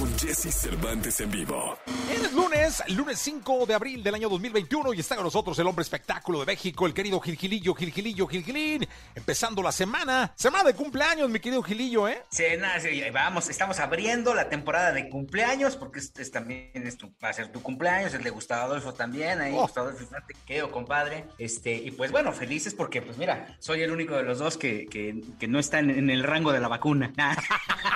con 0.00 0.18
Jesse 0.18 0.50
Cervantes 0.54 1.20
en 1.20 1.30
vivo. 1.30 1.76
Es 2.10 2.32
lunes, 2.32 2.82
lunes 2.88 3.18
5 3.18 3.66
de 3.66 3.74
abril 3.74 4.02
del 4.02 4.14
año 4.14 4.30
2021 4.30 4.94
y 4.94 5.00
está 5.00 5.14
con 5.14 5.24
nosotros 5.24 5.58
el 5.58 5.66
hombre 5.66 5.82
espectáculo 5.82 6.40
de 6.40 6.46
México, 6.46 6.86
el 6.86 6.94
querido 6.94 7.20
Gilgilillo, 7.20 7.74
Gilgilillo, 7.74 8.26
Gilgilín. 8.26 8.88
Empezando 9.14 9.62
la 9.62 9.72
semana, 9.72 10.32
semana 10.36 10.64
de 10.64 10.74
cumpleaños, 10.74 11.28
mi 11.28 11.38
querido 11.38 11.62
Gilillo, 11.62 12.08
¿eh? 12.08 12.24
Sí, 12.30 12.44
nada, 12.58 12.80
sí, 12.80 13.02
vamos, 13.12 13.50
estamos 13.50 13.78
abriendo 13.78 14.32
la 14.34 14.48
temporada 14.48 14.92
de 14.92 15.10
cumpleaños 15.10 15.76
porque 15.76 15.98
este 15.98 16.22
es 16.22 16.30
también 16.30 16.70
es 16.74 16.96
tu- 16.96 17.12
va 17.22 17.28
a 17.28 17.32
ser 17.34 17.52
tu 17.52 17.60
cumpleaños, 17.62 18.14
el 18.14 18.22
de 18.22 18.30
Gustavo 18.30 18.62
Adolfo 18.62 18.94
también, 18.94 19.40
ahí 19.42 19.52
Oh. 19.54 19.62
Gustavo 19.62 19.88
Adolfo, 19.88 20.06
te 20.26 20.34
quedo, 20.46 20.70
compadre. 20.72 21.26
Este, 21.36 21.74
y 21.74 21.90
pues 21.90 22.10
bueno, 22.10 22.32
felices 22.32 22.72
porque, 22.74 23.02
pues 23.02 23.18
mira, 23.18 23.54
soy 23.58 23.82
el 23.82 23.90
único 23.90 24.16
de 24.16 24.22
los 24.22 24.38
dos 24.38 24.56
que, 24.56 24.86
que, 24.86 25.20
que 25.38 25.46
no 25.46 25.58
está 25.58 25.78
en, 25.78 25.90
en 25.90 26.08
el 26.08 26.22
rango 26.22 26.52
de 26.52 26.60
la 26.60 26.68
vacuna. 26.68 27.12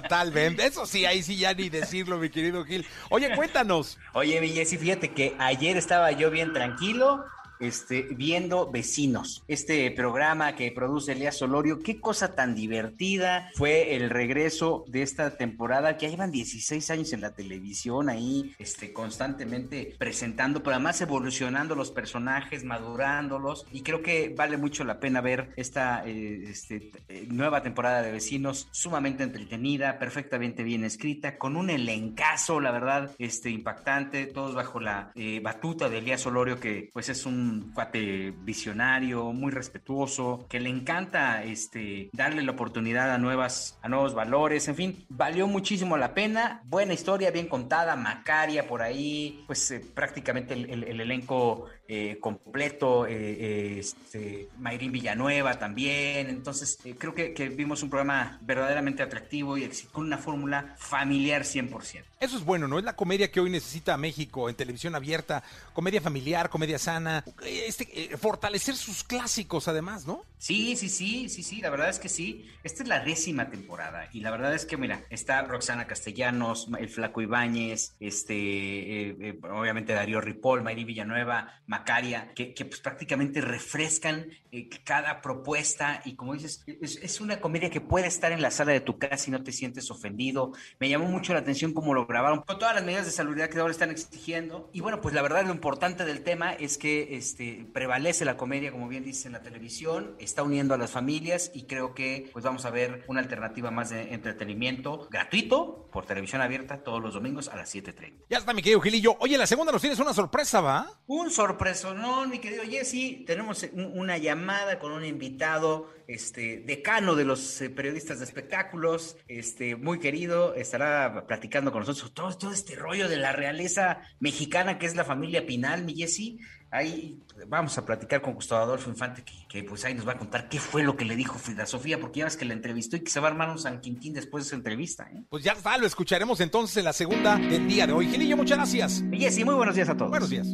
Totalmente. 0.00 0.66
Eso 0.66 0.86
sí, 0.86 1.06
ahí 1.06 1.22
sí 1.22 1.36
ya 1.36 1.54
ni 1.54 1.68
decirlo, 1.68 2.18
mi 2.18 2.30
querido 2.30 2.64
Gil. 2.64 2.86
Oye, 3.10 3.34
cuéntanos. 3.34 3.98
Oye, 4.12 4.40
mi 4.40 4.48
Jessy, 4.48 4.76
fíjate 4.76 5.12
que 5.12 5.34
ayer 5.38 5.76
estaba 5.76 6.10
yo 6.12 6.30
bien 6.30 6.52
tranquilo. 6.52 7.24
Este, 7.60 8.02
viendo 8.02 8.70
Vecinos, 8.70 9.44
este 9.48 9.90
programa 9.92 10.56
que 10.56 10.72
produce 10.72 11.12
Elías 11.12 11.36
Solorio, 11.36 11.80
qué 11.80 12.00
cosa 12.00 12.34
tan 12.34 12.54
divertida 12.54 13.50
fue 13.54 13.94
el 13.94 14.10
regreso 14.10 14.84
de 14.88 15.02
esta 15.02 15.36
temporada, 15.36 15.96
que 15.96 16.10
llevan 16.10 16.30
16 16.30 16.90
años 16.90 17.12
en 17.12 17.20
la 17.20 17.30
televisión 17.30 18.08
ahí, 18.08 18.54
este, 18.58 18.92
constantemente 18.92 19.94
presentando, 19.98 20.62
pero 20.62 20.76
además 20.76 21.00
evolucionando 21.00 21.74
los 21.74 21.90
personajes, 21.90 22.64
madurándolos, 22.64 23.66
y 23.72 23.82
creo 23.82 24.02
que 24.02 24.34
vale 24.36 24.56
mucho 24.56 24.84
la 24.84 25.00
pena 25.00 25.20
ver 25.20 25.52
esta 25.56 26.04
eh, 26.06 26.44
este, 26.48 26.90
eh, 27.08 27.26
nueva 27.28 27.62
temporada 27.62 28.02
de 28.02 28.12
Vecinos, 28.12 28.68
sumamente 28.70 29.22
entretenida, 29.22 29.98
perfectamente 29.98 30.62
bien 30.62 30.84
escrita, 30.84 31.38
con 31.38 31.56
un 31.56 31.70
elencazo, 31.70 32.60
la 32.60 32.70
verdad, 32.70 33.10
este, 33.18 33.50
impactante, 33.50 34.26
todos 34.26 34.54
bajo 34.54 34.80
la 34.80 35.12
eh, 35.14 35.40
batuta 35.42 35.88
de 35.88 35.98
Elías 35.98 36.20
Solorio, 36.20 36.58
que 36.58 36.90
pues 36.92 37.08
es 37.08 37.26
un 37.26 37.43
cuate 37.74 38.32
visionario, 38.42 39.32
muy 39.32 39.50
respetuoso, 39.52 40.46
que 40.48 40.60
le 40.60 40.68
encanta 40.70 41.42
este, 41.44 42.08
darle 42.12 42.42
la 42.42 42.52
oportunidad 42.52 43.12
a, 43.12 43.18
nuevas, 43.18 43.78
a 43.82 43.88
nuevos 43.88 44.14
valores, 44.14 44.68
en 44.68 44.76
fin, 44.76 45.04
valió 45.08 45.46
muchísimo 45.46 45.96
la 45.96 46.14
pena, 46.14 46.62
buena 46.64 46.92
historia, 46.94 47.30
bien 47.30 47.48
contada, 47.48 47.96
Macaria 47.96 48.66
por 48.66 48.82
ahí, 48.82 49.44
pues 49.46 49.70
eh, 49.70 49.80
prácticamente 49.94 50.54
el, 50.54 50.70
el- 50.70 50.84
el 50.84 51.00
elenco 51.00 51.66
eh, 51.86 52.16
completo, 52.20 53.06
eh, 53.06 53.78
este, 53.78 54.48
Mayrín 54.58 54.90
Villanueva 54.92 55.58
también, 55.58 56.28
entonces 56.30 56.78
creo 56.98 57.14
que, 57.14 57.34
que 57.34 57.50
vimos 57.50 57.82
un 57.82 57.90
programa 57.90 58.38
verdaderamente 58.42 59.02
atractivo 59.02 59.58
y 59.58 59.68
con 59.92 60.06
una 60.06 60.16
fórmula 60.18 60.74
familiar 60.78 61.42
100%. 61.42 62.02
Eso 62.20 62.38
es 62.38 62.44
bueno, 62.44 62.68
¿no? 62.68 62.78
Es 62.78 62.84
la 62.84 62.96
comedia 62.96 63.30
que 63.30 63.38
hoy 63.40 63.50
necesita 63.50 63.98
México 63.98 64.48
en 64.48 64.54
televisión 64.56 64.94
abierta, 64.94 65.42
comedia 65.74 66.00
familiar, 66.00 66.48
comedia 66.48 66.78
sana, 66.78 67.22
este, 67.42 68.12
eh, 68.14 68.16
fortalecer 68.16 68.76
sus 68.76 69.04
clásicos 69.04 69.68
además, 69.68 70.06
¿no? 70.06 70.24
Sí, 70.44 70.76
sí, 70.76 70.90
sí, 70.90 71.30
sí, 71.30 71.42
sí, 71.42 71.62
la 71.62 71.70
verdad 71.70 71.88
es 71.88 71.98
que 71.98 72.10
sí. 72.10 72.44
Esta 72.62 72.82
es 72.82 72.88
la 72.90 73.00
décima 73.00 73.48
temporada 73.48 74.10
y 74.12 74.20
la 74.20 74.30
verdad 74.30 74.54
es 74.54 74.66
que, 74.66 74.76
mira, 74.76 75.02
está 75.08 75.40
Roxana 75.40 75.86
Castellanos, 75.86 76.68
el 76.78 76.90
Flaco 76.90 77.22
Ibáñez, 77.22 77.96
este, 77.98 78.34
eh, 78.34 79.16
eh, 79.20 79.38
obviamente 79.42 79.94
Darío 79.94 80.20
Ripoll, 80.20 80.62
Mayri 80.62 80.84
Villanueva, 80.84 81.62
Macaria, 81.66 82.34
que, 82.34 82.52
pues 82.58 82.80
prácticamente 82.80 83.40
refrescan 83.40 84.26
eh, 84.52 84.68
cada 84.84 85.22
propuesta 85.22 86.02
y 86.04 86.14
como 86.14 86.34
dices, 86.34 86.62
es, 86.66 87.20
una 87.22 87.40
comedia 87.40 87.70
que 87.70 87.80
puede 87.80 88.06
estar 88.06 88.30
en 88.30 88.42
la 88.42 88.50
sala 88.50 88.72
de 88.72 88.80
tu 88.80 88.98
casa 88.98 89.24
y 89.28 89.30
no 89.30 89.42
te 89.42 89.50
sientes 89.50 89.90
ofendido. 89.90 90.52
Me 90.78 90.90
llamó 90.90 91.06
mucho 91.06 91.32
la 91.32 91.38
atención 91.38 91.72
cómo 91.72 91.94
lo 91.94 92.04
grabaron, 92.04 92.42
con 92.42 92.58
todas 92.58 92.74
las 92.74 92.84
medidas 92.84 93.06
de 93.06 93.12
salubridad 93.12 93.48
que 93.48 93.60
ahora 93.60 93.72
están 93.72 93.90
exigiendo. 93.90 94.68
Y 94.74 94.80
bueno, 94.80 95.00
pues 95.00 95.14
la 95.14 95.22
verdad 95.22 95.46
lo 95.46 95.54
importante 95.54 96.04
del 96.04 96.22
tema 96.22 96.52
es 96.52 96.76
que 96.76 97.16
este, 97.16 97.66
prevalece 97.72 98.26
la 98.26 98.36
comedia, 98.36 98.72
como 98.72 98.88
bien 98.88 99.04
dice 99.04 99.28
en 99.28 99.32
la 99.32 99.40
televisión, 99.40 100.16
está 100.34 100.42
uniendo 100.42 100.74
a 100.74 100.78
las 100.78 100.90
familias 100.90 101.52
y 101.54 101.62
creo 101.62 101.94
que 101.94 102.28
pues 102.32 102.44
vamos 102.44 102.64
a 102.64 102.70
ver 102.70 103.04
una 103.06 103.20
alternativa 103.20 103.70
más 103.70 103.90
de 103.90 104.12
entretenimiento 104.12 105.06
gratuito 105.08 105.88
por 105.92 106.06
televisión 106.06 106.42
abierta 106.42 106.82
todos 106.82 107.00
los 107.00 107.14
domingos 107.14 107.46
a 107.48 107.54
las 107.56 107.72
7.30. 107.72 108.24
Ya 108.28 108.38
está, 108.38 108.52
mi 108.52 108.60
querido 108.60 108.80
Gilillo. 108.80 109.16
Oye, 109.20 109.38
la 109.38 109.46
segunda 109.46 109.70
nos 109.70 109.80
tienes 109.80 110.00
una 110.00 110.12
sorpresa, 110.12 110.60
¿va? 110.60 110.90
Un 111.06 111.30
sorpresonón, 111.30 112.30
mi 112.30 112.40
querido 112.40 112.64
Jesse. 112.64 113.24
Tenemos 113.24 113.62
un- 113.72 113.96
una 113.96 114.18
llamada 114.18 114.80
con 114.80 114.90
un 114.90 115.04
invitado, 115.04 115.88
este, 116.08 116.58
decano 116.66 117.14
de 117.14 117.24
los 117.24 117.60
eh, 117.60 117.70
periodistas 117.70 118.18
de 118.18 118.24
espectáculos, 118.24 119.16
este, 119.28 119.76
muy 119.76 120.00
querido. 120.00 120.54
Estará 120.56 121.26
platicando 121.28 121.70
con 121.70 121.80
nosotros 121.80 122.12
todo, 122.12 122.36
todo 122.36 122.50
este 122.52 122.74
rollo 122.74 123.08
de 123.08 123.18
la 123.18 123.30
realeza 123.32 124.00
mexicana 124.18 124.78
que 124.80 124.86
es 124.86 124.96
la 124.96 125.04
familia 125.04 125.46
Pinal, 125.46 125.84
mi 125.84 125.94
Jesse. 125.94 126.38
Ahí 126.74 127.22
vamos 127.46 127.78
a 127.78 127.86
platicar 127.86 128.20
con 128.20 128.34
Gustavo 128.34 128.62
Adolfo 128.62 128.90
Infante, 128.90 129.22
que, 129.22 129.32
que, 129.48 129.62
pues 129.62 129.84
ahí 129.84 129.94
nos 129.94 130.08
va 130.08 130.12
a 130.14 130.18
contar 130.18 130.48
qué 130.48 130.58
fue 130.58 130.82
lo 130.82 130.96
que 130.96 131.04
le 131.04 131.14
dijo 131.14 131.38
Frida 131.38 131.66
Sofía, 131.66 132.00
porque 132.00 132.18
ya 132.18 132.24
ves 132.24 132.36
que 132.36 132.44
la 132.44 132.52
entrevistó 132.52 132.96
y 132.96 133.00
que 133.00 133.12
se 133.12 133.20
va 133.20 133.28
a 133.28 133.30
armar 133.30 133.48
un 133.48 133.60
San 133.60 133.80
Quintín 133.80 134.12
después 134.12 134.42
de 134.42 134.48
esa 134.48 134.56
entrevista. 134.56 135.08
¿eh? 135.14 135.22
Pues 135.30 135.44
ya 135.44 135.52
está, 135.52 135.78
lo 135.78 135.86
escucharemos 135.86 136.40
entonces 136.40 136.78
en 136.78 136.84
la 136.86 136.92
segunda 136.92 137.36
del 137.36 137.68
día 137.68 137.86
de 137.86 137.92
hoy. 137.92 138.08
Gilillo, 138.08 138.36
muchas 138.36 138.58
gracias. 138.58 139.02
Mi 139.02 139.20
Jesse, 139.20 139.44
muy 139.44 139.54
buenos 139.54 139.76
días 139.76 139.88
a 139.88 139.96
todos. 139.96 140.10
Buenos 140.10 140.30
días. 140.30 140.48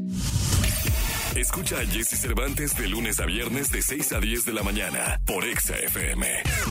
Escucha 1.35 1.79
a 1.79 1.87
Jesse 1.87 2.21
Cervantes 2.21 2.77
de 2.77 2.89
lunes 2.89 3.19
a 3.19 3.25
viernes 3.25 3.73
de 3.73 3.81
6 3.81 4.13
a 4.13 4.21
10 4.21 4.45
de 4.45 4.53
la 4.53 4.63
mañana 4.63 5.19
por 5.25 5.47
Exa 5.47 5.79
FM. 5.79 6.71